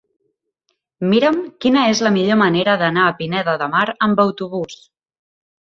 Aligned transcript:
Mira'm 1.11 1.35
quina 1.65 1.83
és 1.91 2.01
la 2.07 2.11
millor 2.17 2.39
manera 2.43 2.75
d'anar 2.85 3.05
a 3.05 3.13
Pineda 3.21 3.55
de 3.65 3.71
Mar 3.77 3.85
amb 4.07 4.27
autobús. 4.29 4.83